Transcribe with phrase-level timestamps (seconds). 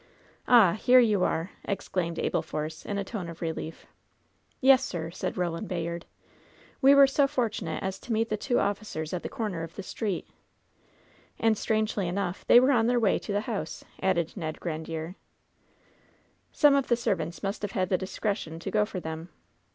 [0.47, 0.73] "Ah!
[0.73, 3.85] here you are!" exclaimed Abel Force, in a tone of relief.
[4.59, 6.07] "Yes, sir!" said Roland Bayard,
[6.81, 9.75] '^e were so for tunate as to meet the two officers at the comer of
[9.75, 10.27] the street!"
[11.37, 15.17] "And strangely enough, they were on their, way to the house," added Ned Grandiere.
[16.51, 19.29] "Some of the servants must have had the discretion to go for them.